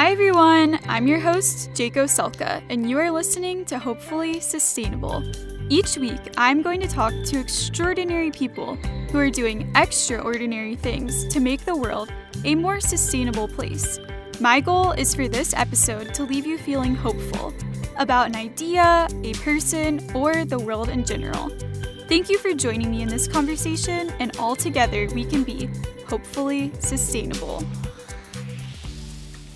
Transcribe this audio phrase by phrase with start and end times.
[0.00, 0.78] Hi, everyone.
[0.88, 5.22] I'm your host, Jaco Selka, and you are listening to Hopefully Sustainable.
[5.68, 11.38] Each week, I'm going to talk to extraordinary people who are doing extraordinary things to
[11.38, 12.10] make the world
[12.46, 13.98] a more sustainable place.
[14.40, 17.52] My goal is for this episode to leave you feeling hopeful
[17.98, 21.50] about an idea, a person, or the world in general.
[22.08, 25.68] Thank you for joining me in this conversation, and all together we can be
[26.08, 27.62] hopefully sustainable.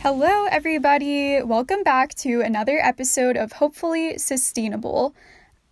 [0.06, 1.40] Hello, everybody.
[1.42, 5.14] Welcome back to another episode of Hopefully Sustainable.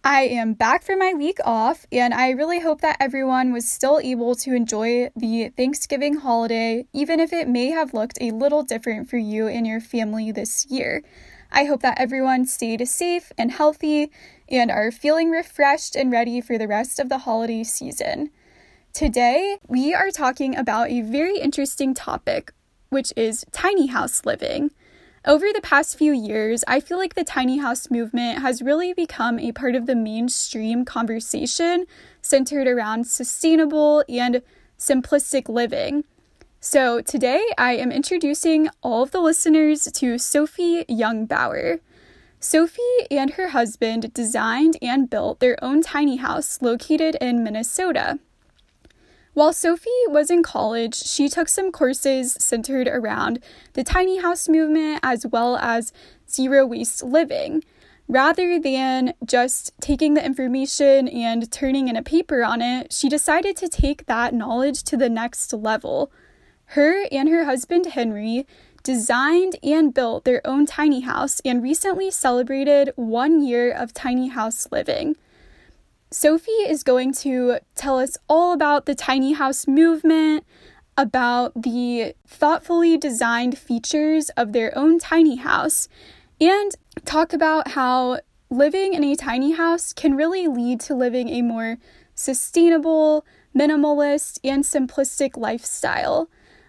[0.02, 4.00] I am back from my week off, and I really hope that everyone was still
[4.02, 9.10] able to enjoy the Thanksgiving holiday, even if it may have looked a little different
[9.10, 11.02] for you and your family this year.
[11.50, 14.10] I hope that everyone stayed safe and healthy
[14.48, 18.30] and are feeling refreshed and ready for the rest of the holiday season.
[18.94, 22.54] Today, we are talking about a very interesting topic
[22.92, 24.70] which is tiny house living.
[25.24, 29.38] Over the past few years, I feel like the tiny house movement has really become
[29.38, 31.86] a part of the mainstream conversation
[32.20, 34.42] centered around sustainable and
[34.78, 36.04] simplistic living.
[36.60, 41.80] So, today I am introducing all of the listeners to Sophie Youngbauer.
[42.40, 48.18] Sophie and her husband designed and built their own tiny house located in Minnesota.
[49.34, 55.00] While Sophie was in college, she took some courses centered around the tiny house movement
[55.02, 55.90] as well as
[56.30, 57.64] zero waste living.
[58.08, 63.56] Rather than just taking the information and turning in a paper on it, she decided
[63.56, 66.12] to take that knowledge to the next level.
[66.66, 68.46] Her and her husband Henry
[68.82, 74.68] designed and built their own tiny house and recently celebrated one year of tiny house
[74.70, 75.16] living.
[76.12, 80.44] Sophie is going to tell us all about the tiny house movement,
[80.98, 85.88] about the thoughtfully designed features of their own tiny house,
[86.38, 86.72] and
[87.06, 91.78] talk about how living in a tiny house can really lead to living a more
[92.14, 93.24] sustainable,
[93.56, 96.28] minimalist, and simplistic lifestyle.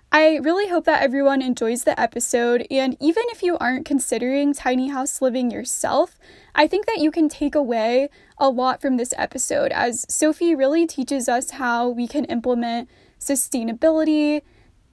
[0.09, 4.88] I really hope that everyone enjoys the episode, and even if you aren't considering tiny
[4.88, 6.18] house living yourself,
[6.56, 10.85] I think that you can take away a lot from this episode as Sophie really
[10.88, 12.89] teaches us how we can implement
[13.19, 14.41] sustainability,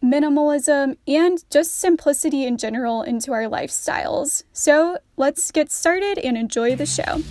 [0.03, 4.45] minimalism, and just simplicity in general into our lifestyles.
[4.53, 7.23] So let's get started and enjoy the show.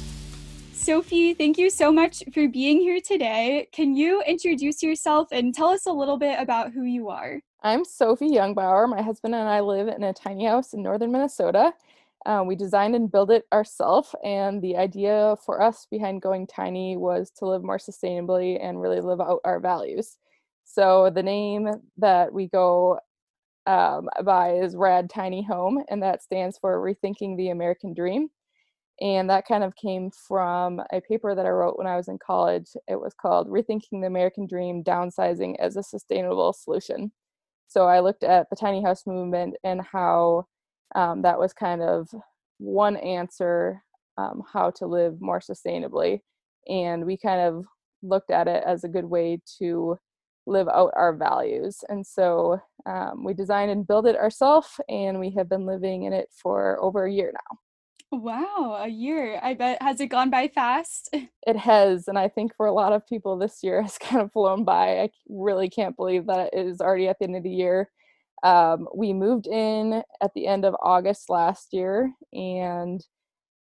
[0.74, 3.68] Sophie, thank you so much for being here today.
[3.72, 7.42] Can you introduce yourself and tell us a little bit about who you are?
[7.62, 8.90] I'm Sophie Youngbauer.
[8.90, 11.74] My husband and I live in a tiny house in northern Minnesota.
[12.26, 16.98] Uh, we designed and built it ourselves, and the idea for us behind going tiny
[16.98, 20.18] was to live more sustainably and really live out our values.
[20.66, 23.00] So the name that we go
[23.66, 28.30] um, by is Rad Tiny Home, and that stands for Rethinking the American Dream.
[29.02, 32.20] And that kind of came from a paper that I wrote when I was in
[32.20, 32.68] college.
[32.88, 37.12] It was called Rethinking the American Dream Downsizing as a Sustainable Solution.
[37.68, 40.48] So I looked at the tiny house movement and how
[40.96, 42.10] um, that was kind of
[42.58, 43.82] one answer
[44.18, 46.20] um, how to live more sustainably.
[46.68, 47.66] And we kind of
[48.04, 49.98] looked at it as a good way to
[50.46, 51.80] live out our values.
[51.90, 56.14] And so um, we designed and built it ourselves, and we have been living in
[56.14, 57.58] it for over a year now.
[58.12, 59.40] Wow, a year.
[59.44, 61.10] I bet has it gone by fast?
[61.48, 64.32] It has, and I think for a lot of people this year has kind of
[64.32, 65.00] flown by.
[65.00, 67.90] I really can't believe that it is already at the end of the year.
[68.44, 73.06] Um, we moved in at the end of August last year and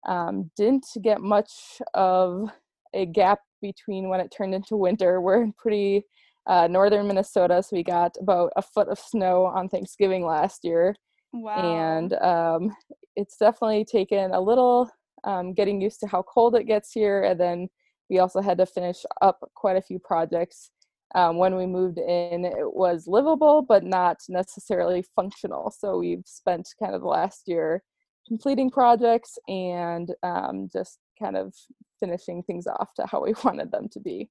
[0.06, 1.50] um, didn't get much
[1.94, 2.50] of
[2.94, 5.20] a gap between when it turned into winter.
[5.20, 6.04] We're in pretty
[6.46, 10.94] uh, northern Minnesota, so we got about a foot of snow on Thanksgiving last year.
[11.32, 11.76] Wow.
[11.76, 12.76] And um,
[13.16, 14.90] it's definitely taken a little
[15.24, 17.24] um, getting used to how cold it gets here.
[17.24, 17.68] And then
[18.08, 20.70] we also had to finish up quite a few projects.
[21.14, 25.70] Um, when we moved in, it was livable, but not necessarily functional.
[25.70, 27.82] So we've spent kind of the last year
[28.26, 31.54] completing projects and um, just kind of
[32.00, 34.28] finishing things off to how we wanted them to be.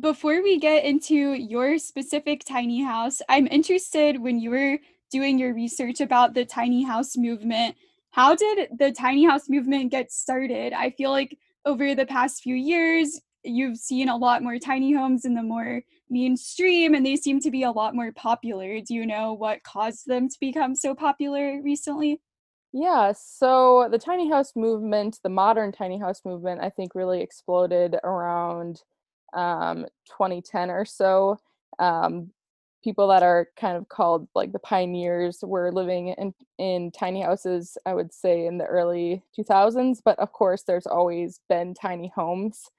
[0.00, 4.78] Before we get into your specific tiny house, I'm interested when you were
[5.10, 7.74] doing your research about the tiny house movement
[8.10, 10.72] how did the tiny house movement get started?
[10.72, 15.24] I feel like over the past few years, you've seen a lot more tiny homes
[15.24, 18.80] and the more mainstream and they seem to be a lot more popular.
[18.80, 22.20] Do you know what caused them to become so popular recently?
[22.72, 27.96] Yeah, so the tiny house movement, the modern tiny house movement, I think really exploded
[28.04, 28.82] around
[29.32, 31.38] um, 2010 or so.
[31.78, 32.32] Um,
[32.82, 37.76] people that are kind of called like the pioneers were living in in tiny houses
[37.86, 42.70] i would say in the early 2000s but of course there's always been tiny homes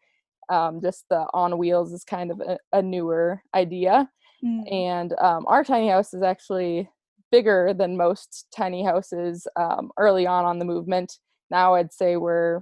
[0.50, 4.10] um, just the on wheels is kind of a, a newer idea
[4.44, 4.72] mm.
[4.72, 6.90] and um, our tiny house is actually
[7.32, 11.18] bigger than most tiny houses um, early on on the movement
[11.52, 12.62] now i'd say we're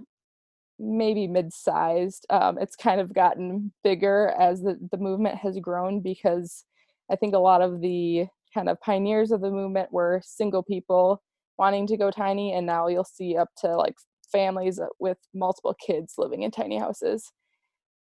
[0.80, 6.66] maybe mid-sized um, it's kind of gotten bigger as the, the movement has grown because
[7.12, 11.22] I think a lot of the kind of pioneers of the movement were single people
[11.58, 13.96] wanting to go tiny, and now you'll see up to like
[14.32, 17.32] families with multiple kids living in tiny houses.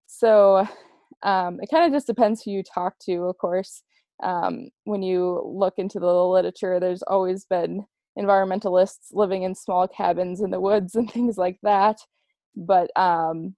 [0.07, 0.67] So
[1.23, 3.83] um, it kind of just depends who you talk to, of course.
[4.23, 7.85] Um, when you look into the literature, there's always been
[8.17, 11.97] environmentalists living in small cabins in the woods and things like that.
[12.55, 13.55] But um,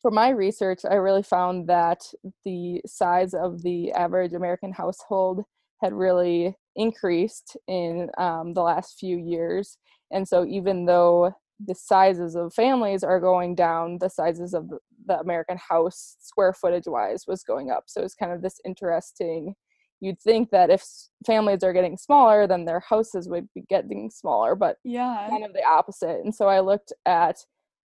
[0.00, 2.02] for my research, I really found that
[2.44, 5.42] the size of the average American household
[5.82, 9.78] had really increased in um, the last few years.
[10.12, 11.32] And so, even though
[11.64, 14.70] the sizes of families are going down, the sizes of
[15.06, 17.84] the American house, square footage wise, was going up.
[17.86, 19.54] So, it's kind of this interesting.
[20.00, 20.84] You'd think that if
[21.24, 25.52] families are getting smaller, then their houses would be getting smaller, but yeah, kind of
[25.52, 26.20] the opposite.
[26.24, 27.38] And so, I looked at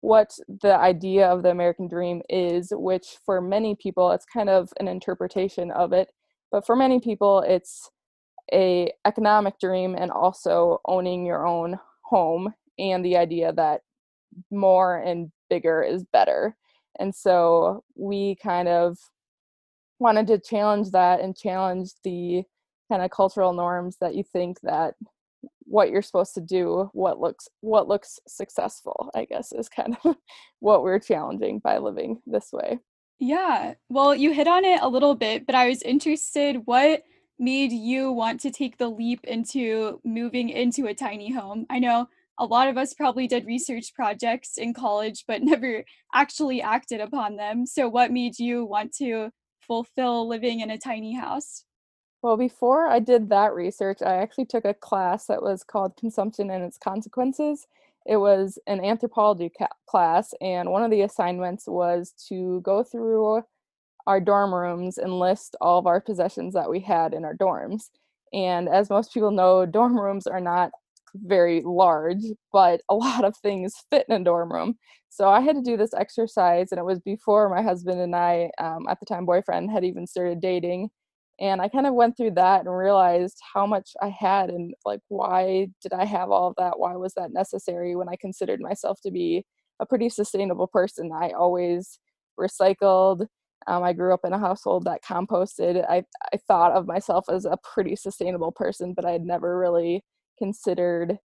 [0.05, 4.71] what the idea of the American dream is, which for many people it's kind of
[4.79, 6.09] an interpretation of it,
[6.51, 7.89] but for many people it's
[8.53, 13.81] a economic dream and also owning your own home and the idea that
[14.51, 16.55] more and bigger is better.
[16.99, 18.97] And so we kind of
[19.99, 22.43] wanted to challenge that and challenge the
[22.89, 24.95] kind of cultural norms that you think that
[25.61, 30.15] what you're supposed to do what looks what looks successful i guess is kind of
[30.59, 32.77] what we're challenging by living this way.
[33.17, 33.73] Yeah.
[33.89, 37.03] Well you hit on it a little bit but i was interested what
[37.39, 41.65] made you want to take the leap into moving into a tiny home?
[41.69, 42.07] I know
[42.39, 45.83] a lot of us probably did research projects in college but never
[46.13, 49.29] actually acted upon them so what made you want to
[49.59, 51.65] fulfill living in a tiny house
[52.25, 56.49] well, before I did that research, I actually took a class that was called Consumption
[56.49, 57.67] and Its Consequences.
[58.03, 63.43] It was an anthropology ca- class, and one of the assignments was to go through
[64.07, 67.91] our dorm rooms and list all of our possessions that we had in our dorms.
[68.33, 70.71] And as most people know, dorm rooms are not
[71.23, 72.23] very large,
[72.53, 74.75] but a lot of things fit in a dorm room.
[75.09, 78.49] So I had to do this exercise, and it was before my husband and I,
[78.59, 80.89] um, at the time boyfriend, had even started dating
[81.39, 85.01] and i kind of went through that and realized how much i had and like
[85.09, 86.79] why did i have all of that?
[86.79, 89.45] Why was that necessary when i considered myself to be
[89.79, 91.11] a pretty sustainable person?
[91.13, 91.99] I always
[92.39, 93.27] recycled
[93.67, 95.85] um, i grew up in a household that composted.
[95.89, 96.03] I,
[96.33, 100.03] I thought of myself as a pretty sustainable person but i had never really
[100.37, 101.19] considered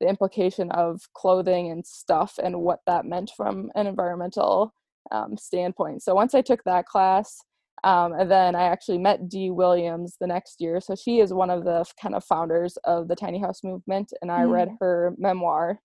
[0.00, 4.74] the implication of clothing and stuff and what that meant from an environmental
[5.12, 7.42] um, standpoint so once i took that class
[7.84, 10.80] um, and then I actually met Dee Williams the next year.
[10.80, 14.12] So she is one of the kind of founders of the tiny house movement.
[14.22, 14.50] And I mm.
[14.50, 15.78] read her memoir.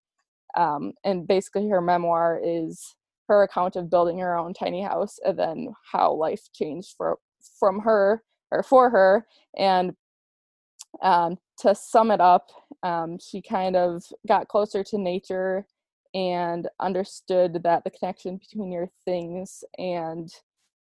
[0.58, 2.96] Um, and basically, her memoir is
[3.28, 7.20] her account of building her own tiny house and then how life changed for,
[7.60, 9.26] from her or for her.
[9.58, 9.94] And
[11.02, 12.50] um, to sum it up,
[12.84, 15.66] um, she kind of got closer to nature
[16.14, 20.30] and understood that the connection between your things and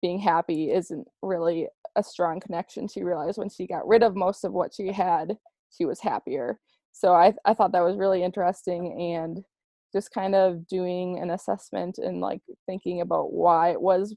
[0.01, 2.89] being happy isn't really a strong connection.
[2.89, 5.37] She realized when she got rid of most of what she had
[5.71, 6.59] she was happier.
[6.93, 9.45] So i, I thought that was really interesting and
[9.93, 14.15] just kind of doing an assessment and like thinking about why it was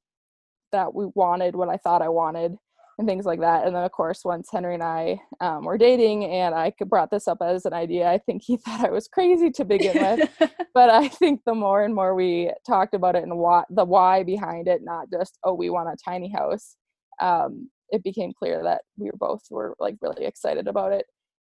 [0.72, 2.56] that we wanted what i thought i wanted
[2.98, 3.66] and things like that.
[3.66, 7.28] And then, of course, once Henry and I um, were dating and I brought this
[7.28, 10.30] up as an idea, I think he thought I was crazy to begin with.
[10.74, 14.24] but I think the more and more we talked about it and why, the why
[14.24, 16.76] behind it, not just, oh, we want a tiny house,
[17.22, 21.06] um, it became clear that we were both were like really excited about it.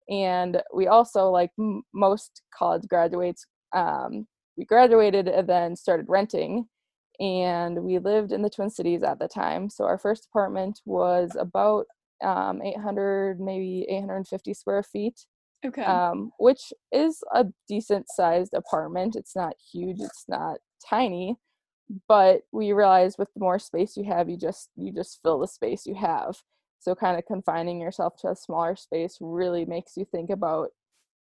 [0.08, 4.26] And we also, like m- most college graduates, um,
[4.56, 6.66] we graduated and then started renting
[7.20, 9.70] and we lived in the Twin Cities at the time.
[9.70, 11.86] So our first apartment was about
[12.22, 15.26] um, 800, maybe 850 square feet.
[15.64, 15.82] Okay.
[15.82, 19.16] Um, which is a decent sized apartment.
[19.16, 20.00] It's not huge.
[20.00, 20.58] It's not
[20.88, 21.36] tiny,
[22.08, 25.48] but we realized with the more space you have, you just you just fill the
[25.48, 26.36] space you have.
[26.78, 30.68] So kind of confining yourself to a smaller space really makes you think about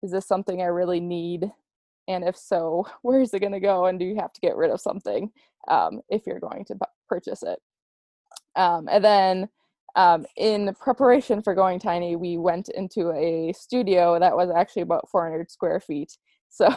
[0.02, 1.50] is this something I really need
[2.08, 4.56] and if so where is it going to go and do you have to get
[4.56, 5.30] rid of something
[5.68, 6.76] um, if you're going to
[7.08, 7.58] purchase it
[8.56, 9.48] um, and then
[9.96, 15.08] um, in preparation for going tiny, we went into a studio that was actually about
[15.10, 16.16] 400 square feet.
[16.48, 16.68] So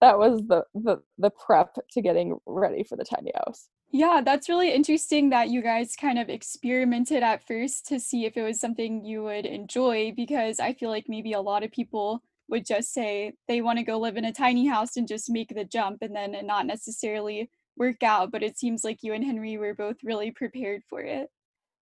[0.00, 3.68] that was the, the the prep to getting ready for the tiny house.
[3.90, 8.36] Yeah, that's really interesting that you guys kind of experimented at first to see if
[8.36, 12.22] it was something you would enjoy because I feel like maybe a lot of people
[12.48, 15.54] would just say they want to go live in a tiny house and just make
[15.54, 18.30] the jump and then not necessarily work out.
[18.30, 21.28] But it seems like you and Henry were both really prepared for it.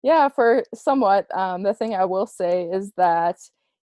[0.02, 1.26] Yeah, for somewhat.
[1.36, 3.36] Um, the thing I will say is that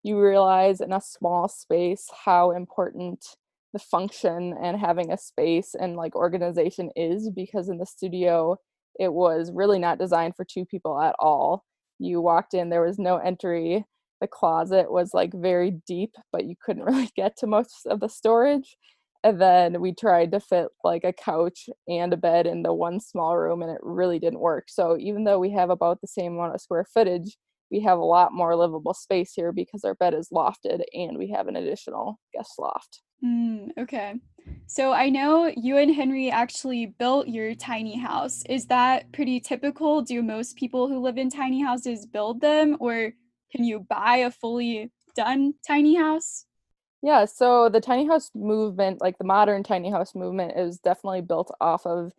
[0.02, 3.24] you realize in a small space how important
[3.72, 8.56] the function and having a space and like organization is because in the studio
[8.98, 11.64] it was really not designed for two people at all.
[11.98, 13.84] You walked in, there was no entry.
[14.20, 18.08] The closet was like very deep, but you couldn't really get to most of the
[18.08, 18.76] storage
[19.24, 23.00] and then we tried to fit like a couch and a bed in the one
[23.00, 24.66] small room and it really didn't work.
[24.68, 27.36] So even though we have about the same amount of square footage
[27.70, 31.30] we have a lot more livable space here because our bed is lofted and we
[31.30, 33.02] have an additional guest loft.
[33.24, 34.14] Mm, okay.
[34.66, 38.42] So i know you and henry actually built your tiny house.
[38.48, 40.02] Is that pretty typical?
[40.02, 43.12] Do most people who live in tiny houses build them or
[43.56, 46.46] can you buy a fully done tiny house
[47.02, 51.54] yeah, so the tiny house movement, like the modern tiny house movement, is definitely built
[51.60, 52.12] off of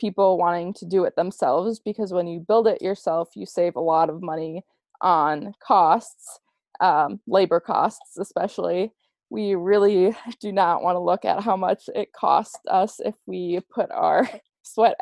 [0.00, 3.80] people wanting to do it themselves because when you build it yourself, you save a
[3.80, 4.64] lot of money
[5.00, 6.40] on costs,
[6.80, 8.90] um, labor costs especially.
[9.28, 13.60] We really do not want to look at how much it costs us if we
[13.72, 14.28] put our
[14.62, 14.96] sweat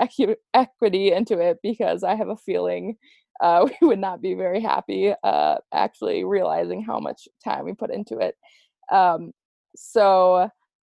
[0.52, 2.96] equity into it because I have a feeling
[3.40, 7.90] uh, we would not be very happy uh, actually realizing how much time we put
[7.92, 8.35] into it.
[8.90, 9.33] Um,
[9.76, 10.49] so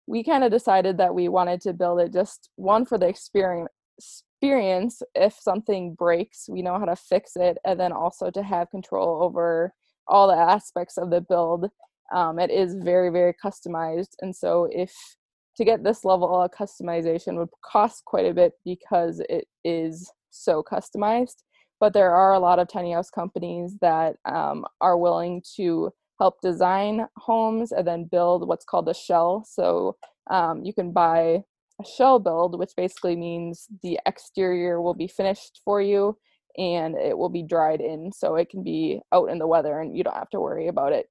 [0.06, 3.70] we kind of decided that we wanted to build it just one for the experience
[3.98, 8.70] experience if something breaks we know how to fix it and then also to have
[8.70, 9.72] control over
[10.06, 11.70] all the aspects of the build
[12.14, 14.92] um, it is very very customized and so if
[15.56, 20.62] to get this level of customization would cost quite a bit because it is so
[20.62, 21.36] customized
[21.80, 26.40] but there are a lot of tiny house companies that um, are willing to help
[26.40, 29.44] design homes and then build what's called a shell.
[29.48, 29.96] So
[30.30, 31.42] um, you can buy
[31.80, 36.16] a shell build, which basically means the exterior will be finished for you
[36.56, 38.12] and it will be dried in.
[38.12, 40.92] So it can be out in the weather and you don't have to worry about
[40.92, 41.06] it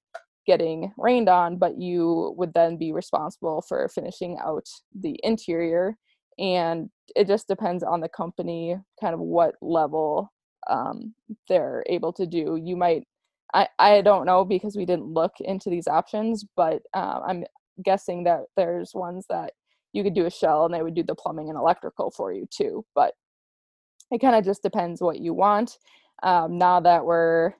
[0.47, 4.67] getting rained on, but you would then be responsible for finishing out
[4.99, 5.97] the interior.
[6.37, 10.31] And it just depends on the company, kind of what level
[10.69, 11.13] um,
[11.49, 12.59] they're able to do.
[12.61, 13.05] You might
[13.53, 17.43] I, I don't know because we didn't look into these options, but um, I'm
[17.83, 19.53] guessing that there's ones that
[19.93, 22.45] you could do a shell and they would do the plumbing and electrical for you
[22.51, 22.85] too.
[22.93, 23.13] But
[24.11, 25.77] it kind of just depends what you want.
[26.21, 27.53] Um, now that we're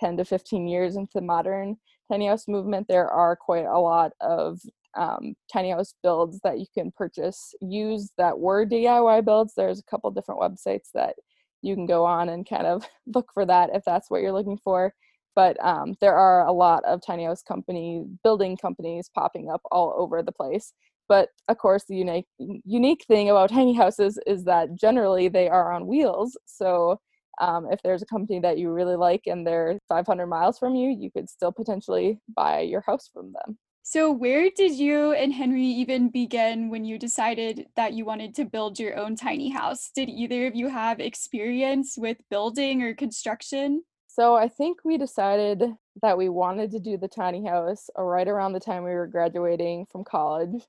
[0.00, 1.76] 10 to 15 years into the modern
[2.10, 4.60] tiny house movement, there are quite a lot of
[4.96, 9.52] um, tiny house builds that you can purchase use that were DIY builds.
[9.56, 11.14] There's a couple different websites that
[11.62, 14.58] you can go on and kind of look for that if that's what you're looking
[14.58, 14.94] for.
[15.34, 19.94] But um, there are a lot of tiny house company building companies popping up all
[19.96, 20.72] over the place.
[21.08, 25.72] But of course the unique unique thing about tiny houses is that generally they are
[25.72, 26.36] on wheels.
[26.46, 27.00] So
[27.38, 30.88] um, if there's a company that you really like and they're 500 miles from you
[30.88, 35.62] you could still potentially buy your house from them so where did you and henry
[35.62, 39.92] even begin when you decided that you wanted to build your own tiny house?
[39.94, 43.84] Did either of you have experience with building or construction?
[44.08, 45.62] So I think we decided
[46.02, 49.86] that we wanted to do the tiny house right around the time we were graduating
[49.86, 50.64] from college.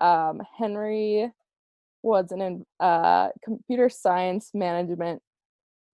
[0.00, 1.28] Um, Henry
[2.04, 5.22] was an uh, computer science management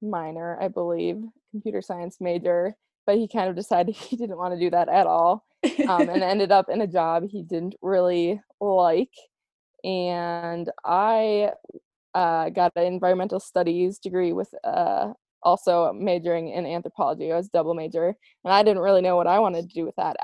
[0.03, 4.61] minor, I believe, computer science major, but he kind of decided he didn't want to
[4.61, 5.47] do that at all
[5.89, 9.13] um, and ended up in a job he didn't really like.
[9.85, 11.53] And I
[12.15, 17.33] uh, got an environmental studies degree with uh, also majoring in anthropology.
[17.33, 19.95] I was double major, and I didn't really know what I wanted to do with
[19.97, 20.17] that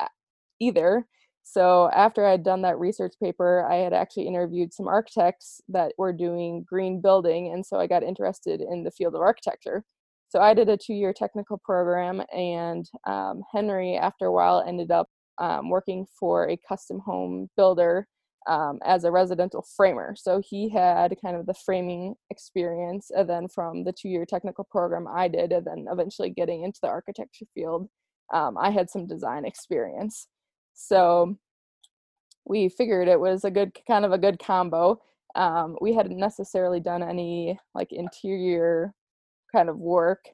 [0.58, 1.06] either.
[1.44, 5.92] So after I had done that research paper, I had actually interviewed some architects that
[5.98, 9.84] were doing green building, and so I got interested in the field of architecture.
[10.28, 15.08] So I did a two-year technical program, and um, Henry, after a while, ended up
[15.38, 18.06] um, working for a custom home builder
[18.46, 20.14] um, as a residential framer.
[20.16, 24.64] So he had kind of the framing experience, and then from the two year technical
[24.64, 27.88] program I did, and then eventually getting into the architecture field,
[28.32, 30.28] um, I had some design experience.
[30.74, 31.36] So
[32.44, 35.00] we figured it was a good kind of a good combo.
[35.34, 38.94] Um, we hadn't necessarily done any like interior
[39.54, 40.24] kind of work.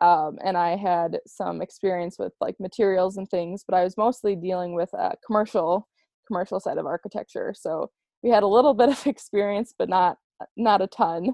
[0.00, 4.36] Um, and I had some experience with like materials and things, but I was mostly
[4.36, 5.88] dealing with a commercial
[6.26, 7.54] commercial side of architecture.
[7.56, 7.90] So
[8.22, 10.18] we had a little bit of experience, but not
[10.56, 11.32] not a ton.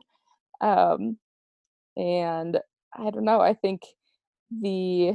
[0.60, 1.18] Um,
[1.96, 2.58] and
[2.94, 3.40] I don't know.
[3.40, 3.82] I think
[4.50, 5.14] the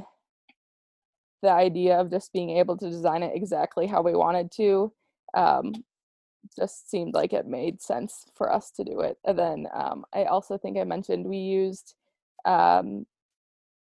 [1.43, 4.91] the idea of just being able to design it exactly how we wanted to
[5.35, 5.71] um,
[6.57, 9.17] just seemed like it made sense for us to do it.
[9.25, 11.93] And then um, I also think I mentioned we used
[12.45, 13.05] um,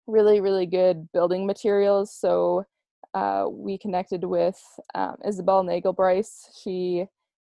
[0.10, 2.14] really, really good building materials.
[2.14, 2.66] So
[3.14, 4.60] uh, we connected with
[4.96, 6.64] um, Isabel Nagelbryce.
[6.64, 7.06] She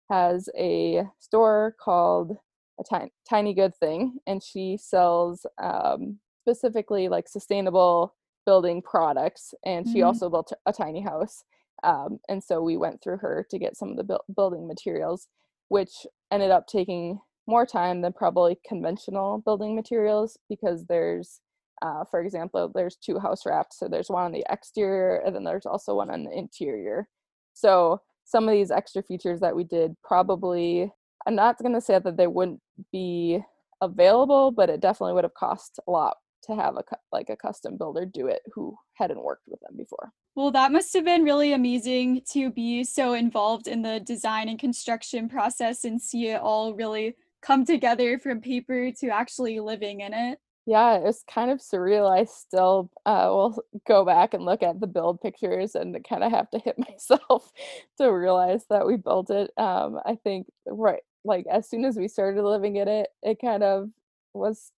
[0.09, 2.37] has a store called
[2.79, 8.15] a tiny, tiny good thing, and she sells um, specifically like sustainable
[8.45, 9.53] building products.
[9.65, 10.07] And she mm-hmm.
[10.07, 11.43] also built a tiny house.
[11.83, 15.27] Um, and so we went through her to get some of the bu- building materials,
[15.69, 21.41] which ended up taking more time than probably conventional building materials because there's
[21.83, 23.77] uh, for example, there's two house wraps.
[23.77, 27.07] So there's one on the exterior and then there's also one on the interior.
[27.53, 30.89] So some of these extra features that we did probably,
[31.27, 32.61] I'm not going to say that they wouldn't
[32.91, 33.41] be
[33.81, 37.77] available, but it definitely would have cost a lot to have a like a custom
[37.77, 40.11] builder do it who hadn't worked with them before.
[40.35, 44.59] Well, that must have been really amazing to be so involved in the design and
[44.59, 50.13] construction process and see it all really come together from paper to actually living in
[50.13, 50.39] it.
[50.65, 52.09] Yeah, it was kind of surreal.
[52.09, 56.31] I still uh, will go back and look at the build pictures and kind of
[56.31, 57.51] have to hit myself
[57.97, 59.51] to realize that we built it.
[59.57, 63.63] Um, I think right, like as soon as we started living in it, it kind
[63.63, 63.89] of
[64.33, 64.71] was.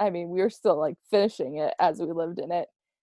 [0.00, 2.68] I mean, we were still like finishing it as we lived in it,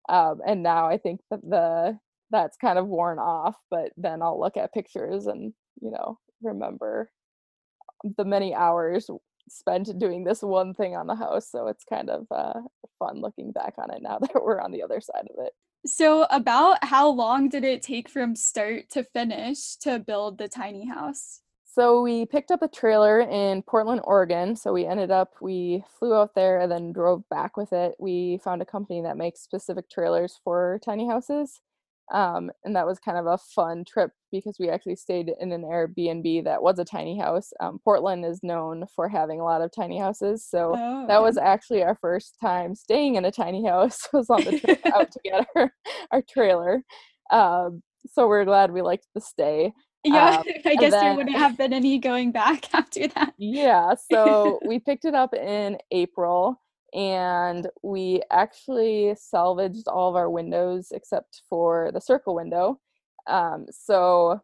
[0.09, 1.99] um, and now I think that the
[2.31, 3.57] that's kind of worn off.
[3.71, 7.11] But then I'll look at pictures and you know remember
[8.17, 9.09] the many hours
[9.49, 11.49] spent doing this one thing on the house.
[11.49, 12.61] So it's kind of uh,
[12.99, 15.53] fun looking back on it now that we're on the other side of it.
[15.85, 20.85] So, about how long did it take from start to finish to build the tiny
[20.85, 21.41] house?
[21.63, 24.55] So, we picked up a trailer in Portland, Oregon.
[24.55, 27.95] So, we ended up, we flew out there and then drove back with it.
[27.99, 31.61] We found a company that makes specific trailers for tiny houses.
[32.13, 35.63] Um, and that was kind of a fun trip because we actually stayed in an
[35.63, 37.51] Airbnb that was a tiny house.
[37.59, 41.37] Um, Portland is known for having a lot of tiny houses, so oh, that was
[41.37, 44.07] actually our first time staying in a tiny house.
[44.13, 45.71] was on the trip out to get our,
[46.11, 46.83] our trailer.
[47.31, 49.73] Um, so we're glad we liked the stay.
[50.03, 53.33] Yeah, um, I guess then, there wouldn't have been any going back after that.
[53.37, 56.61] Yeah, so we picked it up in April
[56.93, 62.79] and we actually salvaged all of our windows except for the circle window.
[63.27, 64.41] Um, so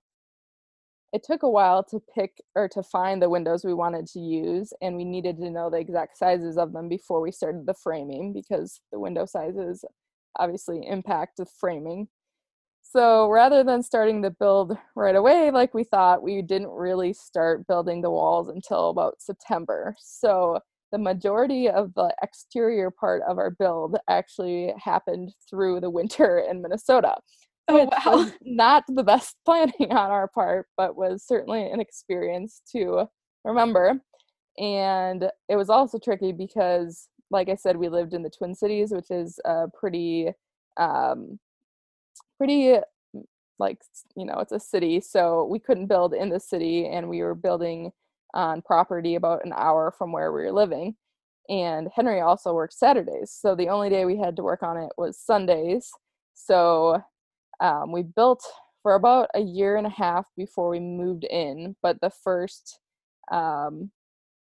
[1.13, 4.73] it took a while to pick or to find the windows we wanted to use,
[4.81, 8.33] and we needed to know the exact sizes of them before we started the framing
[8.33, 9.85] because the window sizes
[10.37, 12.07] obviously impact the framing.
[12.81, 17.67] So rather than starting the build right away, like we thought, we didn't really start
[17.67, 19.95] building the walls until about September.
[19.99, 20.59] So
[20.93, 26.61] the majority of the exterior part of our build actually happened through the winter in
[26.61, 27.15] Minnesota.
[27.67, 28.31] Oh, wow.
[28.43, 33.07] not the best planning on our part, but was certainly an experience to
[33.43, 33.99] remember.
[34.59, 38.91] And it was also tricky because, like I said, we lived in the Twin Cities,
[38.91, 40.31] which is a pretty,
[40.77, 41.39] um,
[42.37, 42.77] pretty
[43.59, 43.79] like
[44.15, 47.35] you know it's a city so we couldn't build in the city and we were
[47.35, 47.91] building
[48.33, 50.95] on property about an hour from where we were living.
[51.49, 53.31] And Henry also worked Saturdays.
[53.31, 55.89] So the only day we had to work on it was Sundays.
[56.33, 57.01] So
[57.59, 58.43] um, we built
[58.81, 61.75] for about a year and a half before we moved in.
[61.81, 62.79] But the first
[63.31, 63.91] um,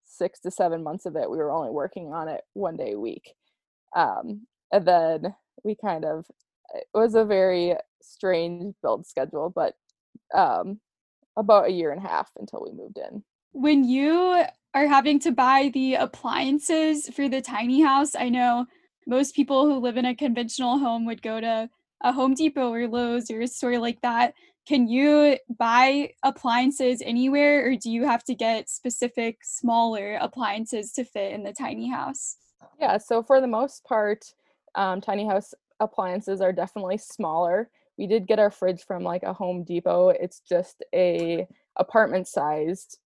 [0.06, 3.00] six to seven months of it, we were only working on it one day a
[3.00, 3.34] week.
[3.96, 6.26] Um, and then we kind of,
[6.74, 9.74] it was a very strange build schedule, but
[10.36, 10.80] um,
[11.38, 15.32] about a year and a half until we moved in when you are having to
[15.32, 18.66] buy the appliances for the tiny house, I know
[19.06, 21.70] most people who live in a conventional home would go to
[22.04, 24.34] a Home Depot or Lowe's or a store like that.
[24.68, 31.04] Can you buy appliances anywhere, or do you have to get specific smaller appliances to
[31.04, 32.38] fit in the tiny house?
[32.80, 34.34] Yeah, so for the most part,
[34.76, 37.70] um, tiny house appliances are definitely smaller.
[37.98, 40.10] We did get our fridge from like a Home Depot.
[40.10, 43.00] It's just a apartment sized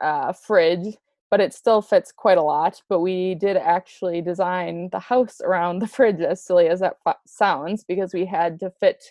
[0.00, 0.96] uh, fridge,
[1.30, 2.82] but it still fits quite a lot.
[2.88, 7.84] But we did actually design the house around the fridge, as silly as that sounds,
[7.84, 9.02] because we had to fit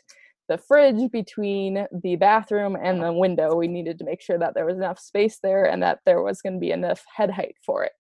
[0.48, 3.56] the fridge between the bathroom and the window.
[3.56, 6.42] We needed to make sure that there was enough space there and that there was
[6.42, 7.92] going to be enough head height for it.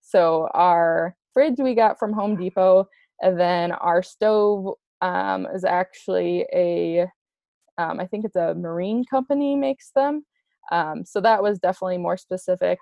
[0.00, 2.88] So our fridge we got from Home Depot
[3.20, 7.02] And then our stove um, is actually a,
[7.78, 10.24] um, I think it's a marine company makes them.
[10.72, 12.78] Um, so that was definitely more specific.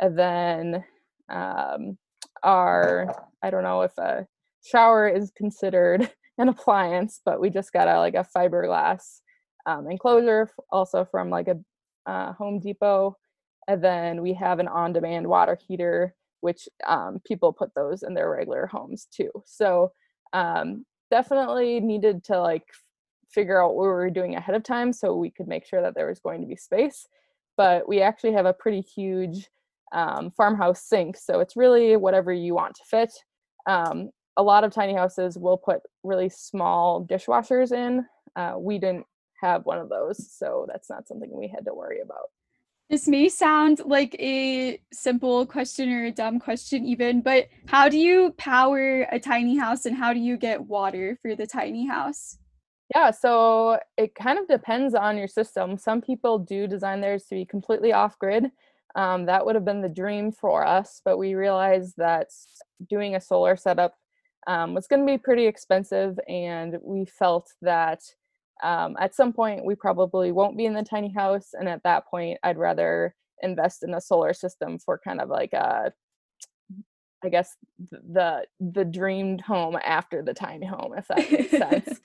[0.00, 0.84] Then
[1.28, 1.98] um,
[2.42, 4.26] our, I don't know if a
[4.64, 9.20] shower is considered an appliance, but we just got a like a fiberglass
[9.66, 13.16] um, enclosure, also from like a uh, Home Depot.
[13.68, 18.28] And then we have an on-demand water heater, which um, people put those in their
[18.28, 19.30] regular homes too.
[19.46, 19.92] So
[20.32, 22.66] um, definitely needed to like
[23.32, 25.94] figure out what we were doing ahead of time so we could make sure that
[25.94, 27.06] there was going to be space.
[27.56, 29.48] But we actually have a pretty huge
[29.92, 33.12] um, farmhouse sink, so it's really whatever you want to fit.
[33.66, 38.06] Um, a lot of tiny houses will put really small dishwashers in.
[38.34, 39.04] Uh, we didn't
[39.42, 42.30] have one of those, so that's not something we had to worry about.
[42.88, 47.98] This may sound like a simple question or a dumb question, even, but how do
[47.98, 52.38] you power a tiny house and how do you get water for the tiny house?
[52.94, 55.78] Yeah, so it kind of depends on your system.
[55.78, 58.50] Some people do design theirs to be completely off grid.
[58.94, 62.28] Um, that would have been the dream for us, but we realized that
[62.90, 63.94] doing a solar setup
[64.46, 68.02] um, was going to be pretty expensive, and we felt that
[68.62, 72.06] um, at some point we probably won't be in the tiny house and at that
[72.06, 75.92] point i'd rather invest in a solar system for kind of like a
[77.24, 77.56] i guess
[77.90, 82.00] the the dreamed home after the tiny home if that makes sense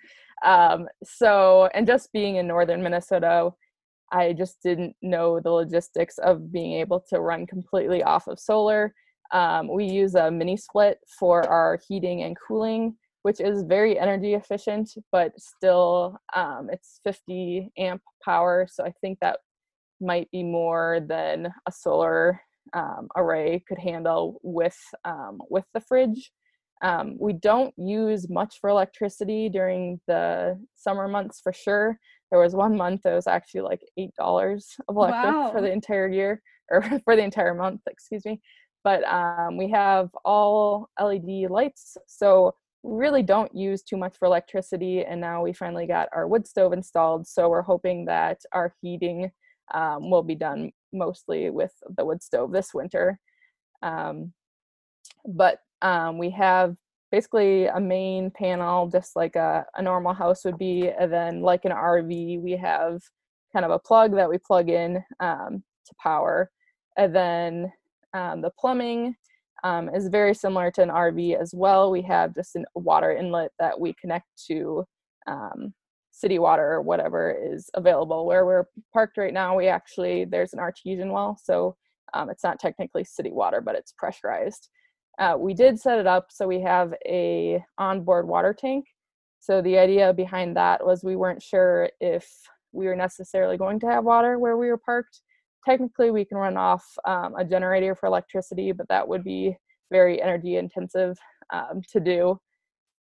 [0.45, 3.49] um, so and just being in northern minnesota
[4.11, 8.93] i just didn't know the logistics of being able to run completely off of solar
[9.33, 12.95] um, we use a mini split for our heating and cooling
[13.27, 18.65] which is very energy efficient, but still um, it's 50 amp power.
[18.71, 19.39] So I think that
[19.99, 22.39] might be more than a solar
[22.71, 26.31] um, array could handle with um, with the fridge.
[26.81, 31.99] Um, we don't use much for electricity during the summer months for sure.
[32.31, 35.51] There was one month that was actually like eight dollars of electric wow.
[35.51, 38.41] for the entire year or for the entire month, excuse me.
[38.83, 45.03] But um, we have all LED lights, so really don't use too much for electricity
[45.03, 49.29] and now we finally got our wood stove installed so we're hoping that our heating
[49.73, 53.19] um, will be done mostly with the wood stove this winter
[53.83, 54.31] um,
[55.25, 56.75] but um, we have
[57.11, 61.63] basically a main panel just like a, a normal house would be and then like
[61.63, 63.01] an rv we have
[63.53, 66.49] kind of a plug that we plug in um, to power
[66.97, 67.71] and then
[68.13, 69.15] um, the plumbing
[69.63, 71.91] um, is very similar to an RV as well.
[71.91, 74.85] We have just a water inlet that we connect to
[75.27, 75.73] um,
[76.11, 78.25] city water or whatever is available.
[78.25, 81.75] Where we're parked right now, we actually, there's an artesian well, so
[82.13, 84.69] um, it's not technically city water, but it's pressurized.
[85.17, 88.85] Uh, we did set it up so we have a onboard water tank.
[89.39, 92.29] So the idea behind that was we weren't sure if
[92.71, 95.21] we were necessarily going to have water where we were parked
[95.67, 99.55] technically we can run off um, a generator for electricity, but that would be
[99.91, 101.17] very energy intensive
[101.51, 102.39] um, to do.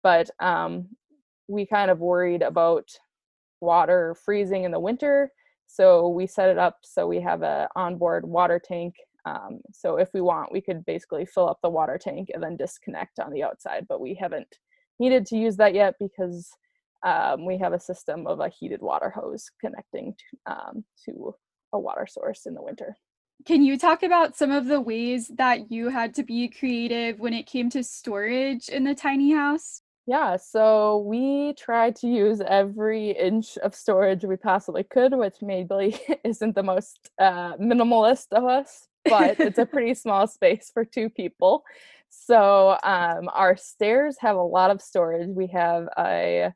[0.03, 0.89] But um,
[1.47, 2.87] we kind of worried about
[3.61, 5.31] water freezing in the winter,
[5.65, 8.95] so we set it up so we have a onboard water tank.
[9.25, 12.57] Um, so if we want, we could basically fill up the water tank and then
[12.57, 13.85] disconnect on the outside.
[13.87, 14.57] But we haven't
[14.99, 16.49] needed to use that yet because
[17.03, 21.35] um, we have a system of a heated water hose connecting to, um, to
[21.73, 22.97] a water source in the winter.
[23.45, 27.33] Can you talk about some of the ways that you had to be creative when
[27.33, 29.81] it came to storage in the tiny house?
[30.05, 35.99] Yeah, so we tried to use every inch of storage we possibly could, which maybe
[36.23, 41.09] isn't the most uh, minimalist of us, but it's a pretty small space for two
[41.09, 41.63] people.
[42.09, 45.29] So um, our stairs have a lot of storage.
[45.29, 46.51] We have a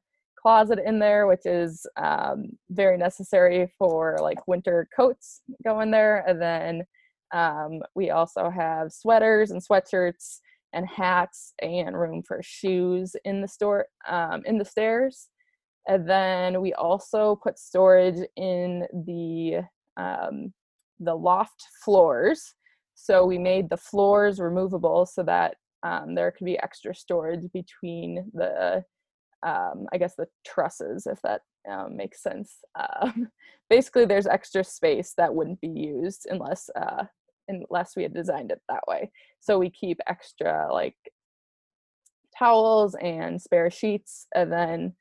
[0.45, 6.23] closet in there, which is um, very necessary for like winter coats go in there.
[6.27, 6.83] And then
[7.33, 10.39] um, we also have sweaters and sweatshirts
[10.73, 15.29] and hats and room for shoes in the store um, in the stairs.
[15.87, 19.61] And then we also put storage in the
[19.97, 20.53] um,
[20.99, 22.55] the loft floors.
[22.93, 28.31] So we made the floors removable so that um, there could be extra storage between
[28.33, 28.83] the
[29.45, 32.57] um, I guess the trusses, if that um, makes sense.
[33.01, 33.29] Um,
[33.69, 37.05] basically, there's extra space that wouldn't be used unless uh,
[37.47, 39.11] unless we had designed it that way.
[39.39, 40.97] So we keep extra like
[42.37, 44.93] towels and spare sheets, and then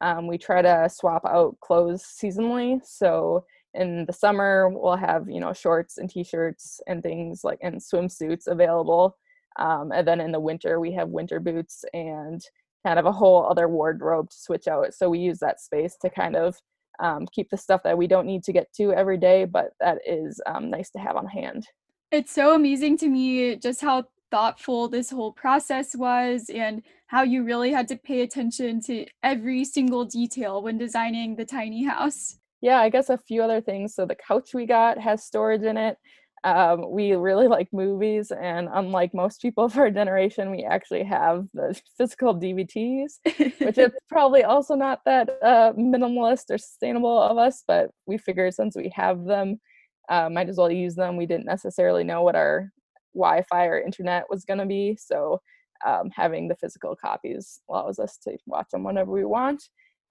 [0.00, 2.80] um, we try to swap out clothes seasonally.
[2.84, 7.76] So in the summer, we'll have you know shorts and t-shirts and things like and
[7.76, 9.16] swimsuits available.
[9.58, 12.42] Um, and then in the winter, we have winter boots and
[12.86, 14.94] kind of a whole other wardrobe to switch out.
[14.94, 16.56] So we use that space to kind of
[17.00, 19.98] um, keep the stuff that we don't need to get to every day, but that
[20.06, 21.66] is um, nice to have on hand.
[22.10, 27.44] It's so amazing to me just how thoughtful this whole process was and how you
[27.44, 32.38] really had to pay attention to every single detail when designing the tiny house.
[32.62, 33.94] Yeah, I guess a few other things.
[33.94, 35.98] So the couch we got has storage in it.
[36.44, 41.46] Um, we really like movies, and unlike most people of our generation, we actually have
[41.52, 43.18] the physical DVDs,
[43.58, 48.54] which is probably also not that uh, minimalist or sustainable of us, but we figured
[48.54, 49.60] since we have them,
[50.08, 51.16] uh, might as well use them.
[51.16, 52.70] We didn't necessarily know what our
[53.14, 55.40] Wi Fi or internet was going to be, so
[55.84, 59.64] um, having the physical copies allows us to watch them whenever we want.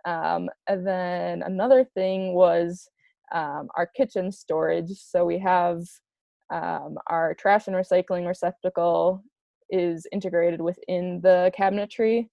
[0.05, 2.87] Um, and then another thing was
[3.33, 4.91] um, our kitchen storage.
[4.91, 5.81] So we have
[6.51, 9.23] um, our trash and recycling receptacle
[9.69, 12.27] is integrated within the cabinetry,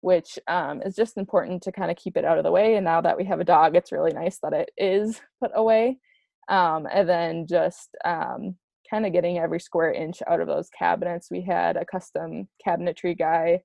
[0.00, 2.76] which um, is just important to kind of keep it out of the way.
[2.76, 5.98] And now that we have a dog, it's really nice that it is put away.
[6.48, 8.56] Um, and then just um,
[8.88, 11.30] kind of getting every square inch out of those cabinets.
[11.30, 13.62] We had a custom cabinetry guy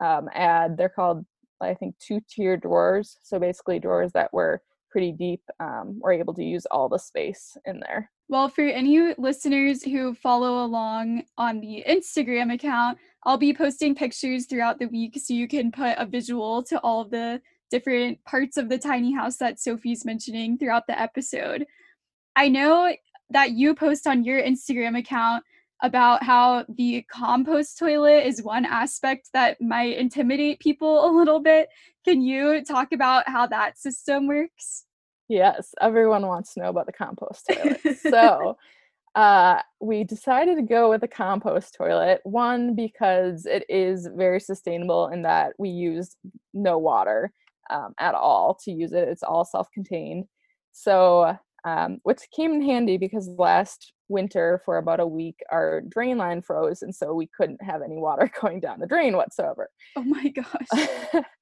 [0.00, 1.24] um, add, they're called,
[1.62, 3.16] I think, two tier drawers.
[3.22, 7.56] So basically, drawers that were pretty deep, um, we're able to use all the space
[7.64, 8.10] in there.
[8.28, 14.46] Well, for any listeners who follow along on the Instagram account, I'll be posting pictures
[14.46, 18.56] throughout the week so you can put a visual to all of the different parts
[18.56, 21.66] of the tiny house that Sophie's mentioning throughout the episode.
[22.36, 22.94] I know
[23.30, 25.44] that you post on your Instagram account
[25.82, 31.68] about how the compost toilet is one aspect that might intimidate people a little bit.
[32.04, 34.84] Can you talk about how that system works?
[35.28, 37.98] Yes, everyone wants to know about the compost toilet.
[37.98, 38.56] so,
[39.14, 42.20] uh, we decided to go with a compost toilet.
[42.24, 46.16] One, because it is very sustainable in that we use
[46.54, 47.32] no water
[47.70, 50.26] um, at all to use it, it's all self contained.
[50.72, 56.18] So, um, which came in handy because last winter for about a week our drain
[56.18, 59.68] line froze and so we couldn't have any water going down the drain whatsoever.
[59.96, 61.24] Oh my gosh.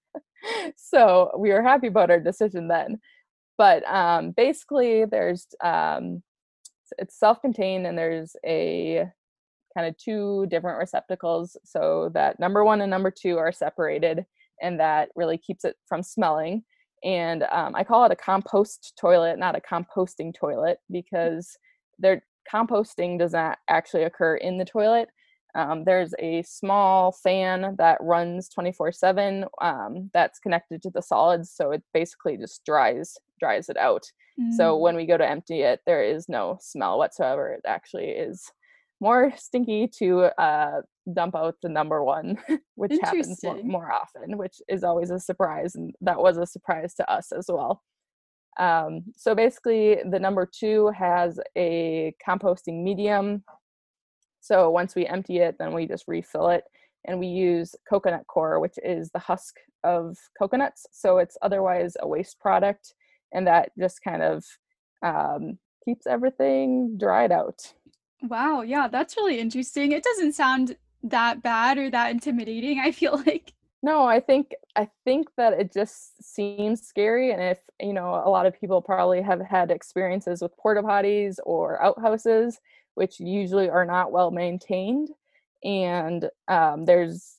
[0.74, 2.98] So we were happy about our decision then
[3.58, 6.22] but um, basically there's um,
[6.96, 9.06] it's self-contained and there's a
[9.76, 14.24] kind of two different receptacles so that number one and number two are separated
[14.62, 16.64] and that really keeps it from smelling
[17.02, 21.56] and um, I call it a compost toilet, not a composting toilet, because
[21.98, 25.08] their composting does not actually occur in the toilet.
[25.54, 31.72] Um, there's a small fan that runs 24/7 um, that's connected to the solids, so
[31.72, 34.04] it basically just dries dries it out.
[34.38, 34.52] Mm.
[34.52, 37.52] So when we go to empty it, there is no smell whatsoever.
[37.52, 38.50] It actually is
[39.00, 42.38] more stinky to uh, dump out the number one,
[42.74, 45.74] which happens more, more, often, which is always a surprise.
[45.74, 47.82] And that was a surprise to us as well.
[48.60, 53.42] Um, so basically, the number two has a composting medium.
[54.40, 56.64] So once we empty it, then we just refill it.
[57.06, 60.86] And we use coconut coir, which is the husk of coconuts.
[60.92, 62.94] So it's otherwise a waste product.
[63.32, 64.44] And that just kind of
[65.02, 67.72] um, keeps everything dried out.
[68.22, 69.92] Wow, yeah, that's really interesting.
[69.92, 73.54] It doesn't sound that bad or that intimidating, I feel like.
[73.82, 78.28] No, I think I think that it just seems scary and if, you know, a
[78.28, 82.58] lot of people probably have had experiences with porta potties or outhouses
[82.94, 85.08] which usually are not well maintained
[85.64, 87.36] and um, there's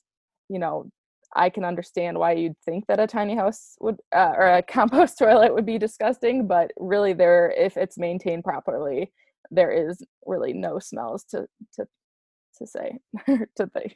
[0.48, 0.90] you know
[1.34, 5.18] I can understand why you'd think that a tiny house would uh, or a compost
[5.18, 9.12] toilet would be disgusting, but really, there if it's maintained properly,
[9.50, 11.86] there is really no smells to to
[12.58, 12.98] to say
[13.56, 13.94] to think.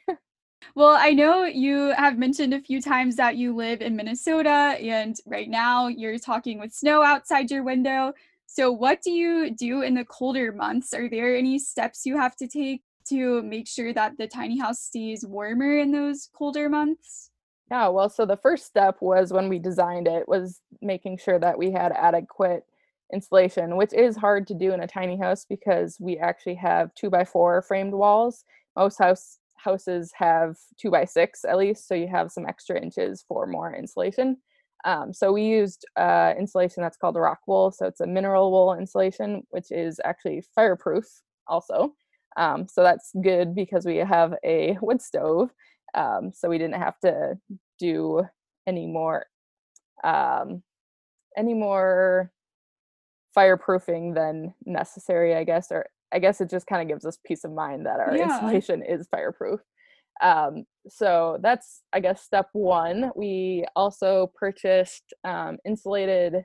[0.75, 5.15] Well, I know you have mentioned a few times that you live in Minnesota and
[5.25, 8.13] right now you're talking with snow outside your window.
[8.45, 10.93] So, what do you do in the colder months?
[10.93, 14.81] Are there any steps you have to take to make sure that the tiny house
[14.81, 17.31] stays warmer in those colder months?
[17.69, 21.57] Yeah, well, so the first step was when we designed it was making sure that
[21.57, 22.65] we had adequate
[23.13, 27.09] insulation, which is hard to do in a tiny house because we actually have two
[27.09, 28.45] by four framed walls.
[28.75, 33.23] Most house houses have two by six at least, so you have some extra inches
[33.27, 34.37] for more insulation.
[34.85, 37.71] Um, so we used uh, insulation that's called rock wool.
[37.71, 41.05] So it's a mineral wool insulation, which is actually fireproof
[41.47, 41.93] also.
[42.37, 45.49] Um, so that's good because we have a wood stove.
[45.93, 47.37] Um, so we didn't have to
[47.79, 48.23] do
[48.67, 49.25] any more
[50.03, 50.63] um,
[51.35, 52.31] any more
[53.35, 57.43] fireproofing than necessary, I guess, or I guess it just kind of gives us peace
[57.43, 58.25] of mind that our Yeah.
[58.25, 59.59] insulation is fireproof.
[60.21, 63.11] Um, so that's, I guess, step one.
[63.15, 66.43] We also purchased um, insulated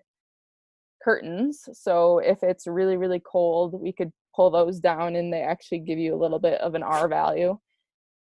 [1.03, 1.69] curtains.
[1.73, 5.99] So if it's really, really cold, we could pull those down and they actually give
[5.99, 7.59] you a little bit of an R value.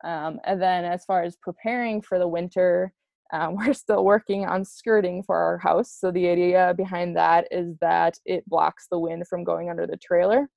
[0.05, 2.93] Um, and then as far as preparing for the winter,
[3.33, 5.97] um, we're still working on skirting for our house.
[5.99, 9.97] So the idea behind that is that it blocks the wind from going under the
[9.99, 10.49] trailer.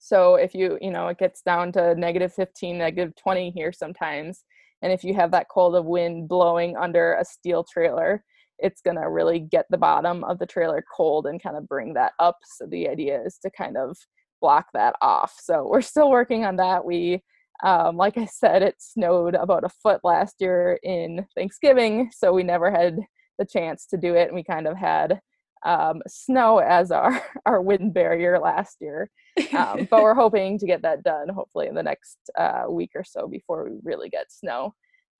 [0.00, 4.44] So if you, you know, it gets down to negative 15, negative 20 here sometimes.
[4.82, 8.24] And if you have that cold of wind blowing under a steel trailer,
[8.58, 11.92] it's going to really get the bottom of the trailer cold and kind of bring
[11.94, 12.38] that up.
[12.56, 13.96] So the idea is to kind of
[14.40, 15.34] block that off.
[15.38, 16.84] So we're still working on that.
[16.84, 17.22] We,
[17.62, 22.42] um, like I said, it snowed about a foot last year in Thanksgiving, so we
[22.42, 22.98] never had
[23.38, 24.28] the chance to do it.
[24.28, 25.20] And we kind of had
[25.64, 29.10] um, snow as our, our wind barrier last year.
[29.56, 33.04] Um, but we're hoping to get that done hopefully in the next uh, week or
[33.04, 34.74] so before we really get snow.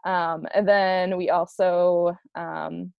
[0.05, 2.93] Um, and then we also um,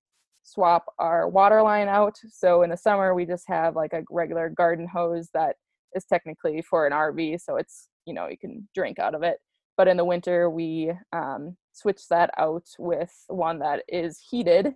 [0.43, 2.17] swap our water line out.
[2.29, 5.55] So in the summer, we just have like a regular garden hose that
[5.95, 7.41] is technically for an RV.
[7.41, 9.37] So it's, you know, you can drink out of it.
[9.77, 14.75] But in the winter, we um, switch that out with one that is heated.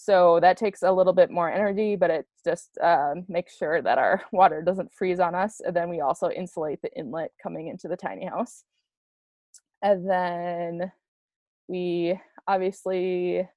[0.00, 3.98] So that takes a little bit more energy, but it just uh, makes sure that
[3.98, 5.60] our water doesn't freeze on us.
[5.60, 8.62] And then we also insulate the inlet coming into the tiny house.
[9.82, 10.92] And then
[11.66, 13.48] we obviously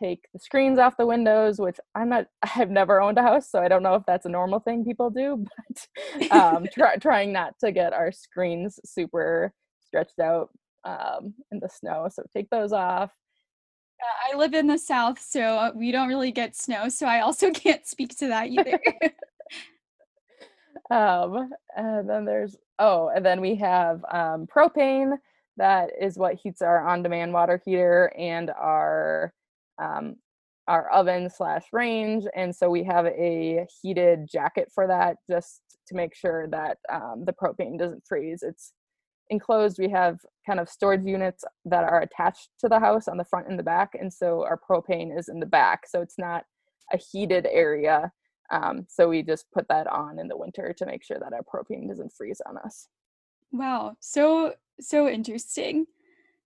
[0.00, 3.60] take the screens off the windows, which I'm not, I've never owned a house, so
[3.60, 5.44] I don't know if that's a normal thing people do,
[6.20, 9.52] but um, try, trying not to get our screens super
[9.84, 10.50] stretched out
[10.84, 12.08] um, in the snow.
[12.08, 13.10] So take those off.
[14.00, 17.86] I live in the south, so we don't really get snow, so I also can't
[17.86, 18.80] speak to that either.
[20.90, 25.16] um, and then there's, oh, and then we have um, propane.
[25.56, 29.32] That is what heats our on-demand water heater and our
[29.80, 30.16] um,
[30.68, 32.24] our oven slash range.
[32.36, 37.24] And so we have a heated jacket for that just to make sure that um,
[37.24, 38.42] the propane doesn't freeze.
[38.42, 38.72] It's
[39.30, 39.78] enclosed.
[39.78, 43.48] We have kind of storage units that are attached to the house on the front
[43.48, 43.90] and the back.
[43.98, 45.86] And so our propane is in the back.
[45.86, 46.44] So it's not
[46.92, 48.12] a heated area.
[48.50, 51.42] Um, so we just put that on in the winter to make sure that our
[51.42, 52.88] propane doesn't freeze on us.
[53.52, 55.86] Wow, so so interesting.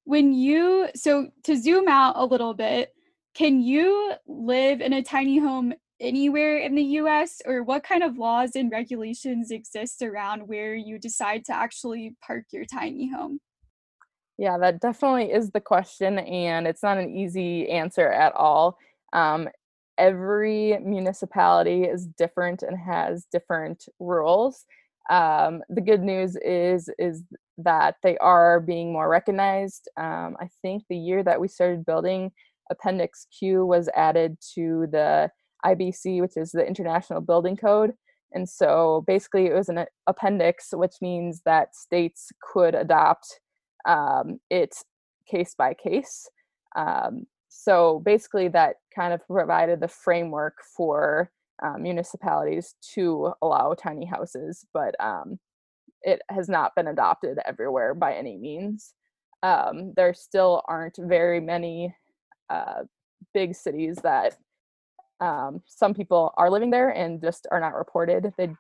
[0.04, 2.94] When you so to zoom out a little bit,
[3.34, 8.18] can you live in a tiny home anywhere in the US or what kind of
[8.18, 13.40] laws and regulations exist around where you decide to actually park your tiny home?
[14.36, 18.76] Yeah, that definitely is the question, and it's not an easy answer at all.
[19.12, 19.48] Um,
[19.98, 24.64] every municipality is different and has different rules.
[25.10, 27.22] Um, the good news is is
[27.58, 29.88] that they are being more recognized.
[29.96, 32.32] Um, I think the year that we started building,
[32.70, 35.30] Appendix Q was added to the
[35.64, 37.92] IBC, which is the International Building Code.
[38.32, 43.40] And so basically, it was an appendix, which means that states could adopt
[43.86, 44.74] um, it
[45.28, 46.28] case by case.
[46.76, 51.30] Um, so basically, that kind of provided the framework for
[51.62, 55.38] um, municipalities to allow tiny houses, but um,
[56.02, 58.94] it has not been adopted everywhere by any means.
[59.42, 61.94] Um, there still aren't very many
[62.50, 62.84] uh,
[63.34, 64.36] big cities that
[65.22, 68.32] um, some people are living there and just are not reported.
[68.36, 68.50] They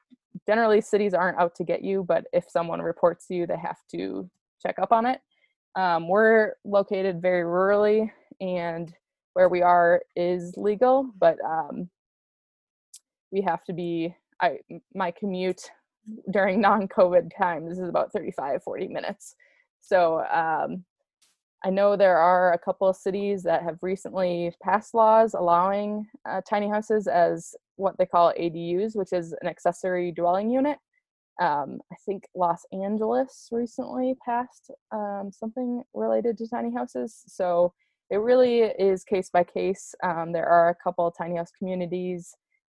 [0.46, 4.30] generally cities aren't out to get you, but if someone reports you, they have to
[4.64, 5.20] check up on it.
[5.74, 8.94] Um, we're located very rurally, and
[9.32, 11.90] where we are is legal, but um,
[13.32, 14.14] we have to be.
[14.40, 14.58] I
[14.94, 15.70] my commute
[16.30, 19.34] during non-COVID times is about 35, 40 minutes.
[19.80, 20.84] So um,
[21.64, 26.40] I know there are a couple of cities that have recently passed laws allowing uh,
[26.48, 30.78] tiny houses as what they call ADUs, which is an accessory dwelling unit.
[31.40, 37.22] Um, I think Los Angeles recently passed um, something related to tiny houses.
[37.26, 37.72] So
[38.10, 39.94] it really is case by case.
[40.02, 42.34] Um, there are a couple of tiny house communities.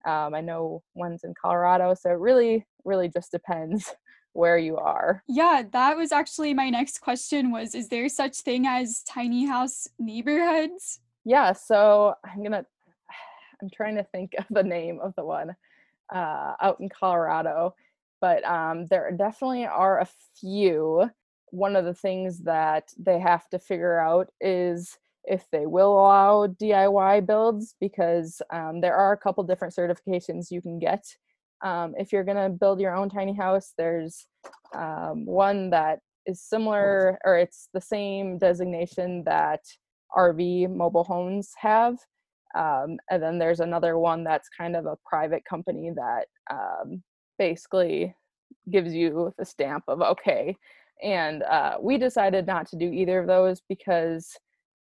[0.07, 1.95] Um, I know one's in Colorado.
[1.95, 3.95] So it really, really just depends
[4.35, 5.23] where you are.
[5.27, 9.89] Yeah, that was actually my next question was is there such thing as tiny house
[9.99, 11.01] neighborhoods?
[11.25, 12.67] Yeah, so I'm going to
[13.63, 15.57] I'm trying to think of the name of the one
[16.15, 17.75] uh, out in Colorado,
[18.21, 20.09] but um, there definitely are a
[20.39, 21.11] few.
[21.51, 26.47] One of the things that they have to figure out is if they will allow
[26.47, 31.17] DIY builds because um, there are a couple different certifications you can get
[31.65, 34.27] Um, if you're going to build your own tiny house, there's
[34.75, 39.61] um, one that is similar or it's the same designation that
[40.17, 41.97] RV mobile homes have.
[42.55, 47.03] Um, and then there's another one that's kind of a private company that um,
[47.39, 48.15] basically
[48.71, 50.57] gives you the stamp of okay.
[51.03, 54.37] And uh, we decided not to do either of those because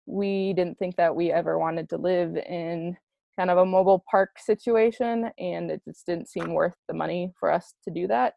[0.06, 2.96] we didn't think that we ever wanted to live in
[3.38, 7.52] kind of a mobile park situation and it just didn't seem worth the money for
[7.52, 8.34] us to do that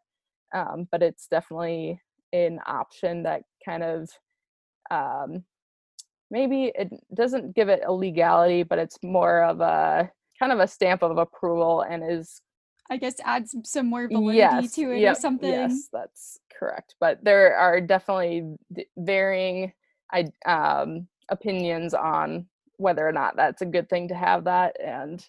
[0.54, 2.00] um, but it's definitely
[2.32, 4.08] an option that kind of
[4.90, 5.44] um,
[6.30, 10.68] maybe it doesn't give it a legality but it's more of a kind of a
[10.68, 12.42] stamp of approval and is
[12.90, 15.50] I guess adds some more validity yes, to it yep, or something.
[15.50, 16.94] Yes, that's correct.
[17.00, 18.54] But there are definitely
[18.96, 19.72] varying
[20.46, 22.46] um, opinions on
[22.78, 25.24] whether or not that's a good thing to have that and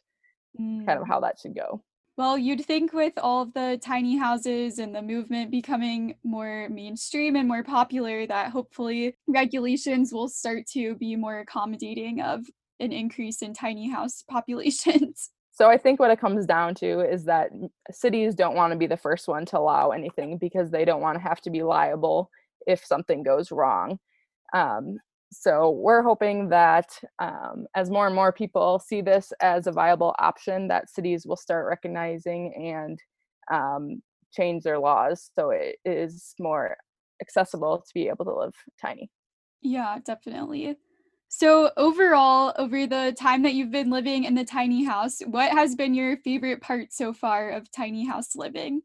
[0.59, 0.85] mm.
[0.85, 1.07] kind of mm.
[1.07, 1.83] how that should go.
[2.19, 7.37] Well, you'd think with all of the tiny houses and the movement becoming more mainstream
[7.37, 12.41] and more popular, that hopefully regulations will start to be more accommodating of
[12.81, 15.29] an increase in tiny house populations.
[15.51, 17.51] So I think what it comes down to is that
[17.89, 21.17] cities don't want to be the first one to allow anything because they don't want
[21.17, 22.29] to have to be liable
[22.67, 23.97] if something goes wrong.
[24.53, 24.97] Um,
[25.31, 26.87] so we're hoping that
[27.19, 31.35] um, as more and more people see this as a viable option that cities will
[31.35, 32.99] start recognizing and
[33.51, 34.01] um,
[34.31, 36.75] change their laws so it is more
[37.21, 39.09] accessible to be able to live tiny.
[39.61, 40.77] Yeah definitely.
[41.27, 45.75] So overall over the time that you've been living in the tiny house what has
[45.75, 48.81] been your favorite part so far of tiny house living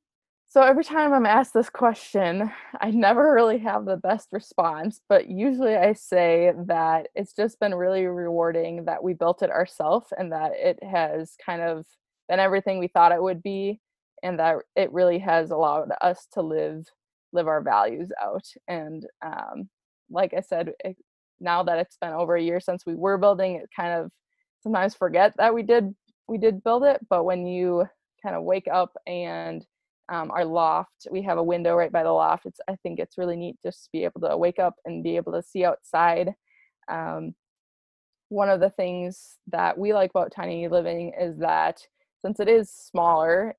[0.55, 2.49] so every time I'm asked this question,
[2.81, 7.75] I never really have the best response, but usually I say that it's just been
[7.75, 11.85] really rewarding that we built it ourselves and that it has kind of
[12.29, 13.81] been everything we thought it would be
[14.23, 16.87] and that it really has allowed us to live
[17.33, 18.47] live our values out.
[18.69, 19.69] And um,
[20.09, 20.97] like I said it,
[21.41, 24.13] now that it's been over a year since we were building it kind of
[24.63, 25.93] sometimes forget that we did
[26.29, 27.85] we did build it but when you
[28.23, 29.67] kind of wake up and
[30.11, 33.19] um, our loft we have a window right by the loft it's i think it's
[33.19, 36.35] really neat just to be able to wake up and be able to see outside
[36.91, 37.35] um,
[38.29, 41.81] one of the things that we like about tiny living is that
[42.23, 43.55] since it is smaller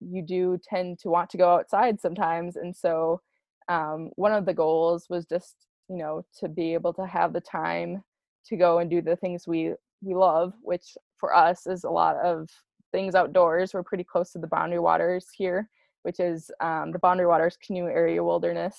[0.00, 3.20] you do tend to want to go outside sometimes and so
[3.68, 5.56] um, one of the goals was just
[5.88, 8.02] you know to be able to have the time
[8.46, 9.72] to go and do the things we
[10.02, 12.48] we love which for us is a lot of
[12.92, 15.68] things outdoors we're pretty close to the boundary waters here
[16.02, 18.76] which is um, the Boundary Waters Canoe Area Wilderness.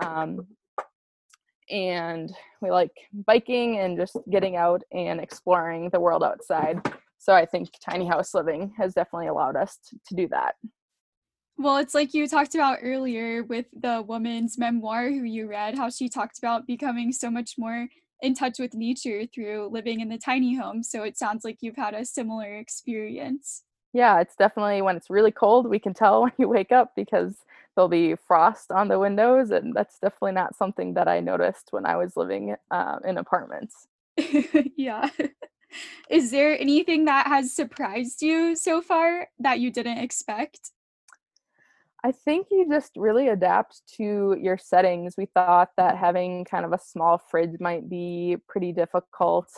[0.00, 0.46] Um,
[1.70, 2.92] and we like
[3.26, 6.80] biking and just getting out and exploring the world outside.
[7.18, 10.54] So I think tiny house living has definitely allowed us to, to do that.
[11.58, 15.90] Well, it's like you talked about earlier with the woman's memoir who you read, how
[15.90, 17.88] she talked about becoming so much more
[18.22, 20.84] in touch with nature through living in the tiny home.
[20.84, 23.64] So it sounds like you've had a similar experience
[23.98, 27.44] yeah, it's definitely when it's really cold, we can tell when you wake up because
[27.74, 31.84] there'll be frost on the windows, and that's definitely not something that I noticed when
[31.84, 33.88] I was living uh, in apartments.
[34.76, 35.10] yeah.
[36.08, 40.70] Is there anything that has surprised you so far that you didn't expect?
[42.04, 45.16] I think you just really adapt to your settings.
[45.18, 49.50] We thought that having kind of a small fridge might be pretty difficult.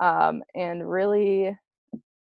[0.00, 1.56] Um, and really,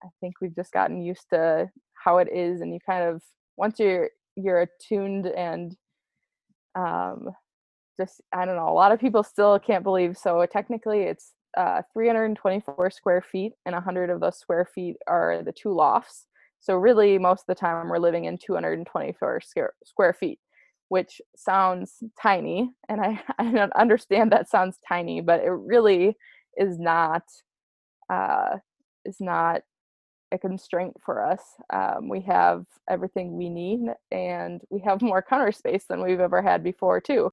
[0.04, 1.70] I think we've just gotten used to
[2.04, 3.22] how it is, and you kind of
[3.58, 5.76] once you're you're attuned and
[6.76, 7.30] um,
[7.98, 8.70] just I don't know.
[8.70, 10.18] A lot of people still can't believe.
[10.18, 15.54] So technically, it's uh, 324 square feet, and 100 of those square feet are the
[15.54, 16.28] two lofts.
[16.60, 19.42] So really, most of the time, we're living in 224
[19.86, 20.40] square feet,
[20.90, 26.18] which sounds tiny, and I I don't understand that sounds tiny, but it really
[26.58, 27.24] is not.
[28.10, 28.58] Uh,
[29.06, 29.62] is not
[30.34, 31.42] a constraint for us.
[31.72, 33.82] Um, we have everything we need
[34.12, 37.32] and we have more counter space than we've ever had before, too.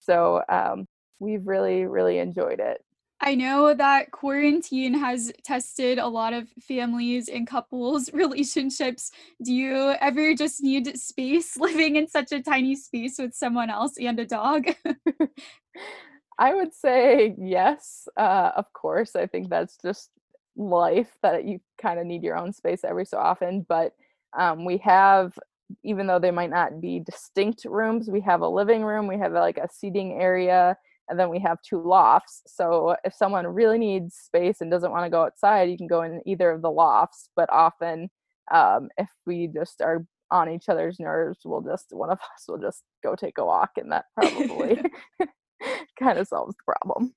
[0.00, 0.86] So um,
[1.20, 2.82] we've really, really enjoyed it.
[3.20, 9.10] I know that quarantine has tested a lot of families and couples' relationships.
[9.42, 13.94] Do you ever just need space living in such a tiny space with someone else
[13.98, 14.66] and a dog?
[16.38, 19.16] I would say yes, uh, of course.
[19.16, 20.10] I think that's just
[20.58, 23.92] life that you kind of need your own space every so often but
[24.38, 25.32] um, we have
[25.84, 29.32] even though they might not be distinct rooms we have a living room we have
[29.32, 30.76] like a seating area
[31.08, 35.04] and then we have two lofts so if someone really needs space and doesn't want
[35.04, 38.10] to go outside you can go in either of the lofts but often
[38.50, 42.58] um, if we just are on each other's nerves, we'll just one of us will
[42.58, 44.80] just go take a walk, and that probably
[45.98, 47.14] kind of solves the problem.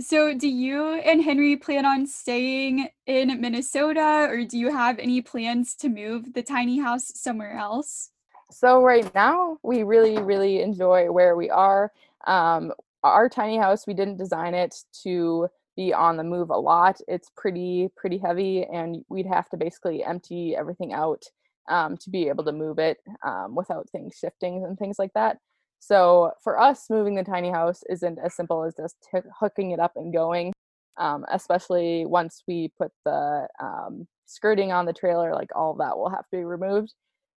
[0.00, 5.20] So, do you and Henry plan on staying in Minnesota, or do you have any
[5.20, 8.10] plans to move the tiny house somewhere else?
[8.50, 11.92] So, right now, we really, really enjoy where we are.
[12.26, 12.72] Um,
[13.02, 17.00] our tiny house, we didn't design it to be on the move a lot.
[17.06, 21.24] It's pretty, pretty heavy, and we'd have to basically empty everything out
[21.68, 25.38] um, to be able to move it um, without things shifting and things like that.
[25.80, 29.80] So for us, moving the tiny house isn't as simple as just t- hooking it
[29.80, 30.52] up and going.
[30.98, 36.10] Um, especially once we put the um, skirting on the trailer, like all that will
[36.10, 36.94] have to be removed.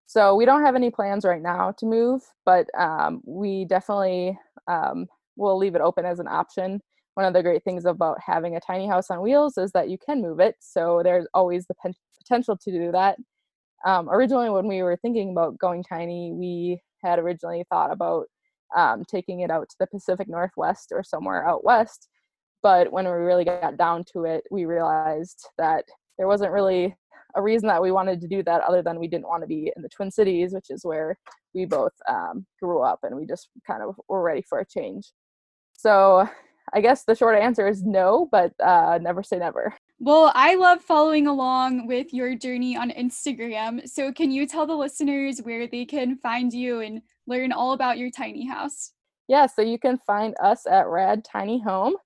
[0.06, 4.36] So we don't have any plans right now to move, but um, we definitely
[4.66, 6.80] um, will leave it open as an option.
[7.14, 9.98] One of the great things about having a tiny house on wheels is that you
[9.98, 10.56] can move it.
[10.60, 11.74] So there's always the
[12.18, 13.18] potential to do that.
[13.84, 18.26] Um, originally, when we were thinking about going tiny, we had originally thought about
[18.76, 22.08] um, taking it out to the Pacific Northwest or somewhere out west.
[22.62, 25.84] But when we really got down to it, we realized that
[26.18, 26.94] there wasn't really
[27.36, 29.72] a reason that we wanted to do that other than we didn't want to be
[29.74, 31.16] in the Twin Cities, which is where
[31.54, 35.12] we both um, grew up and we just kind of were ready for a change.
[35.72, 36.28] So
[36.72, 39.74] I guess the short answer is no, but uh, never say never.
[40.02, 43.86] Well, I love following along with your journey on Instagram.
[43.86, 47.98] So, can you tell the listeners where they can find you and learn all about
[47.98, 48.92] your tiny house?
[49.28, 51.96] Yeah, so you can find us at Rad Tiny Home.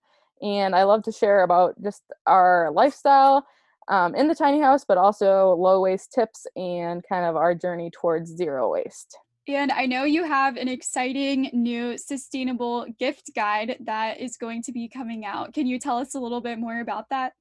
[0.43, 3.47] And I love to share about just our lifestyle
[3.87, 7.93] um, in the tiny house, but also low waste tips and kind of our journey
[7.93, 9.17] towards zero waste.
[9.47, 14.73] And I know you have an exciting new sustainable gift guide that is going to
[14.73, 15.55] be coming out.
[15.55, 17.35] Can you tell us a little bit more about that?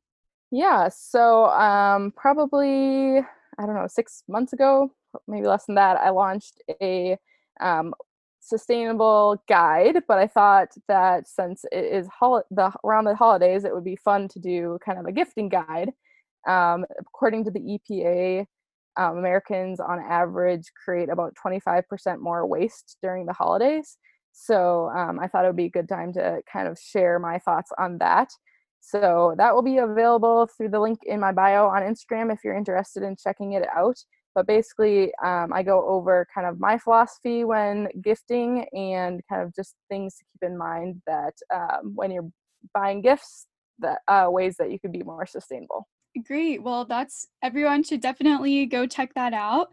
[0.54, 4.92] Yeah, so um, probably, I don't know, six months ago,
[5.28, 7.18] maybe less than that, I launched a
[7.60, 7.96] um,
[8.40, 13.74] sustainable guide, but I thought that since it is hol- the, around the holidays, it
[13.74, 15.92] would be fun to do kind of a gifting guide.
[16.48, 18.46] Um, according to the EPA,
[18.96, 23.98] um, Americans on average create about 25% more waste during the holidays.
[24.34, 27.40] So um, I thought it would be a good time to kind of share my
[27.40, 28.30] thoughts on that.
[28.86, 32.58] So that will be available through the link in my bio on Instagram if you're
[32.58, 33.96] interested in checking it out.
[34.36, 39.56] But basically, um, I go over kind of my philosophy when gifting and kind of
[39.56, 42.30] just things to keep in mind that um, when you're
[42.74, 43.48] buying gifts,
[43.80, 45.88] that uh, ways that you can be more sustainable.
[46.28, 46.62] Great.
[46.62, 49.70] Well, that's everyone should definitely go check that out.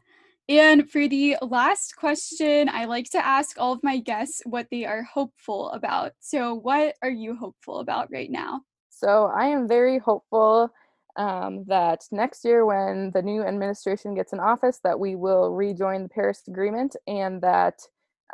[0.48, 4.84] And for the last question, I like to ask all of my guests what they
[4.84, 6.12] are hopeful about.
[6.20, 8.62] So, what are you hopeful about right now?
[9.00, 10.70] So I am very hopeful
[11.16, 16.02] um, that next year, when the new administration gets in office, that we will rejoin
[16.02, 17.80] the Paris Agreement and that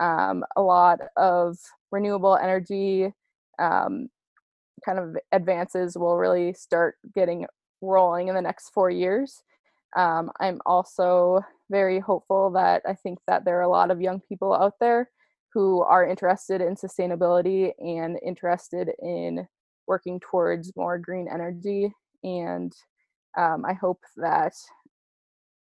[0.00, 1.56] um, a lot of
[1.92, 3.12] renewable energy
[3.60, 4.08] um,
[4.84, 7.46] kind of advances will really start getting
[7.80, 9.44] rolling in the next four years.
[9.96, 14.20] Um, I'm also very hopeful that I think that there are a lot of young
[14.28, 15.10] people out there
[15.54, 19.46] who are interested in sustainability and interested in
[19.86, 21.92] working towards more green energy
[22.24, 22.72] and
[23.38, 24.52] um, i hope that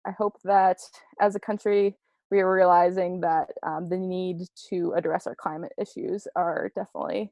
[0.06, 0.78] i hope that
[1.20, 1.96] as a country
[2.32, 7.32] we are realizing that um, the need to address our climate issues are definitely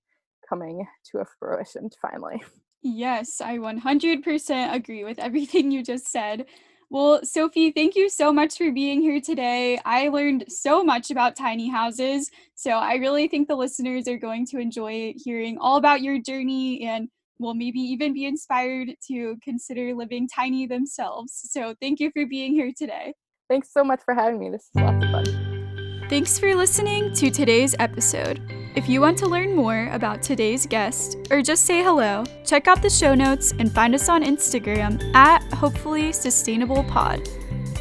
[0.49, 2.41] coming to a fruition finally.
[2.81, 6.45] Yes i 100% agree with everything you just said
[6.89, 9.79] well, Sophie, thank you so much for being here today.
[9.83, 12.29] I learned so much about tiny houses.
[12.55, 16.83] So I really think the listeners are going to enjoy hearing all about your journey
[16.83, 17.09] and
[17.39, 21.33] will maybe even be inspired to consider living tiny themselves.
[21.51, 23.13] So thank you for being here today.
[23.49, 24.49] Thanks so much for having me.
[24.49, 26.05] This is lots of fun.
[26.09, 28.56] Thanks for listening to today's episode.
[28.77, 32.83] If you want to learn more about today's guest or just say hello, check out
[32.83, 37.27] the show notes and find us on Instagram at Hopefully Sustainable Pod.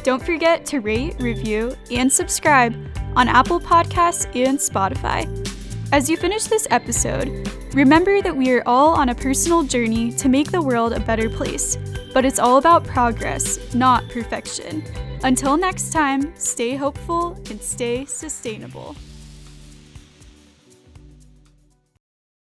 [0.01, 2.73] Don't forget to rate, review, and subscribe
[3.15, 5.27] on Apple Podcasts and Spotify.
[5.93, 10.27] As you finish this episode, remember that we are all on a personal journey to
[10.27, 11.77] make the world a better place,
[12.11, 14.83] but it's all about progress, not perfection.
[15.23, 18.95] Until next time, stay hopeful and stay sustainable.